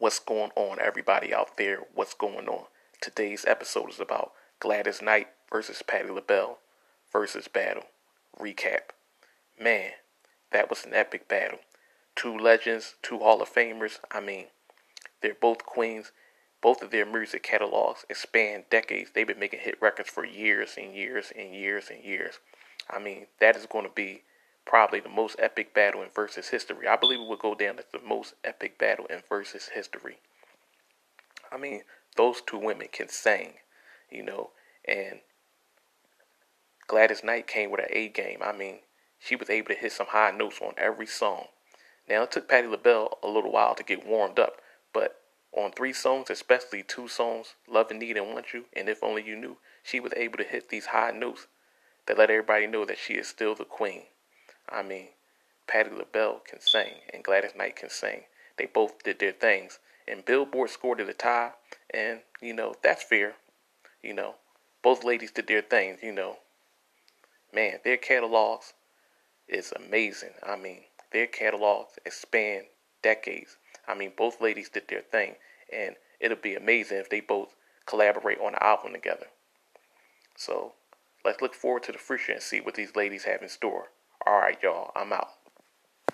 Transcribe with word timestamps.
What's 0.00 0.18
going 0.18 0.50
on, 0.56 0.78
everybody 0.80 1.34
out 1.34 1.58
there? 1.58 1.80
What's 1.94 2.14
going 2.14 2.48
on? 2.48 2.64
Today's 3.02 3.44
episode 3.46 3.90
is 3.90 4.00
about 4.00 4.32
Gladys 4.58 5.02
Knight 5.02 5.26
versus 5.52 5.82
Patti 5.86 6.08
LaBelle 6.08 6.56
Verzuz 7.12 7.52
battle. 7.52 7.82
Recap. 8.40 8.94
Man, 9.60 9.90
that 10.52 10.70
was 10.70 10.86
an 10.86 10.94
epic 10.94 11.28
battle. 11.28 11.58
Two 12.16 12.34
legends, 12.34 12.94
two 13.02 13.18
Hall 13.18 13.42
of 13.42 13.52
Famers. 13.52 13.98
I 14.10 14.20
mean, 14.20 14.46
they're 15.20 15.36
both 15.38 15.66
queens. 15.66 16.12
Both 16.62 16.80
of 16.80 16.92
their 16.92 17.04
music 17.04 17.42
catalogs 17.42 18.06
span 18.14 18.64
decades. 18.70 19.10
They've 19.14 19.26
been 19.26 19.38
making 19.38 19.60
hit 19.60 19.82
records 19.82 20.08
for 20.08 20.24
years 20.24 20.76
and 20.78 20.94
years 20.94 21.30
and 21.38 21.54
years 21.54 21.90
and 21.90 22.02
years. 22.02 22.38
I 22.88 23.00
mean, 23.00 23.26
that 23.38 23.54
is 23.54 23.66
going 23.66 23.84
to 23.84 23.92
be 23.94 24.22
probably 24.70 25.00
the 25.00 25.08
most 25.08 25.34
epic 25.40 25.74
battle 25.74 26.00
in 26.00 26.08
Verzuz 26.10 26.50
history. 26.50 26.86
I 26.86 26.94
believe 26.94 27.18
it 27.18 27.26
would 27.26 27.40
go 27.40 27.56
down 27.56 27.80
as 27.80 27.86
the 27.92 27.98
most 27.98 28.34
epic 28.44 28.78
battle 28.78 29.04
in 29.06 29.18
Verzuz 29.28 29.70
history. 29.70 30.18
I 31.50 31.58
mean, 31.58 31.82
those 32.16 32.40
two 32.40 32.56
women 32.56 32.86
can 32.92 33.08
sing, 33.08 33.54
you 34.12 34.22
know, 34.22 34.50
and 34.86 35.18
Gladys 36.86 37.24
Knight 37.24 37.48
came 37.48 37.72
with 37.72 37.80
an 37.80 37.88
A 37.90 38.10
game. 38.10 38.38
I 38.44 38.52
mean, 38.52 38.78
she 39.18 39.34
was 39.34 39.50
able 39.50 39.70
to 39.70 39.74
hit 39.74 39.90
some 39.90 40.06
high 40.10 40.30
notes 40.30 40.60
on 40.62 40.74
every 40.78 41.06
song. 41.06 41.46
Now, 42.08 42.22
it 42.22 42.30
took 42.30 42.48
Patti 42.48 42.68
LaBelle 42.68 43.18
a 43.24 43.28
little 43.28 43.50
while 43.50 43.74
to 43.74 43.82
get 43.82 44.06
warmed 44.06 44.38
up, 44.38 44.60
but 44.92 45.16
on 45.52 45.72
three 45.72 45.92
songs, 45.92 46.30
especially 46.30 46.84
two 46.84 47.08
songs, 47.08 47.54
Love 47.68 47.90
and 47.90 47.98
Need 47.98 48.16
and 48.16 48.32
Want 48.32 48.54
You, 48.54 48.66
and 48.72 48.88
If 48.88 49.02
Only 49.02 49.26
You 49.26 49.34
Knew, 49.34 49.56
she 49.82 49.98
was 49.98 50.12
able 50.16 50.38
to 50.38 50.44
hit 50.44 50.68
these 50.68 50.86
high 50.86 51.10
notes 51.10 51.48
that 52.06 52.18
let 52.18 52.30
everybody 52.30 52.68
know 52.68 52.84
that 52.84 52.98
she 52.98 53.14
is 53.14 53.26
still 53.26 53.56
the 53.56 53.64
queen. 53.64 54.02
I 54.72 54.82
mean, 54.82 55.08
Patti 55.66 55.90
LaBelle 55.90 56.42
can 56.48 56.60
sing 56.60 56.94
and 57.12 57.24
Gladys 57.24 57.52
Knight 57.56 57.76
can 57.76 57.90
sing. 57.90 58.22
They 58.56 58.66
both 58.66 59.02
did 59.02 59.18
their 59.18 59.32
things. 59.32 59.78
And 60.06 60.24
Billboard 60.24 60.70
scored 60.70 61.00
it 61.00 61.08
a 61.08 61.14
tie. 61.14 61.52
And, 61.92 62.20
you 62.40 62.52
know, 62.52 62.74
that's 62.82 63.02
fair. 63.02 63.34
You 64.02 64.14
know, 64.14 64.34
both 64.82 65.04
ladies 65.04 65.30
did 65.30 65.46
their 65.46 65.62
things, 65.62 66.00
you 66.02 66.12
know. 66.12 66.38
Man, 67.52 67.78
their 67.84 67.96
catalogs 67.96 68.74
is 69.48 69.72
amazing. 69.72 70.34
I 70.42 70.56
mean, 70.56 70.80
their 71.12 71.26
catalogs 71.26 71.98
span 72.10 72.62
decades. 73.02 73.56
I 73.86 73.94
mean, 73.94 74.12
both 74.16 74.40
ladies 74.40 74.68
did 74.68 74.88
their 74.88 75.02
thing. 75.02 75.36
And 75.72 75.96
it'll 76.20 76.36
be 76.36 76.54
amazing 76.54 76.98
if 76.98 77.10
they 77.10 77.20
both 77.20 77.54
collaborate 77.86 78.38
on 78.38 78.54
an 78.54 78.60
album 78.60 78.92
together. 78.92 79.26
So 80.36 80.72
let's 81.24 81.40
look 81.40 81.54
forward 81.54 81.82
to 81.84 81.92
the 81.92 81.98
future 81.98 82.32
and 82.32 82.42
see 82.42 82.60
what 82.60 82.74
these 82.74 82.96
ladies 82.96 83.24
have 83.24 83.42
in 83.42 83.48
store. 83.48 83.88
All 84.26 84.38
right, 84.40 84.58
y'all, 84.62 84.92
I'm 84.96 85.12
out. 85.12 85.28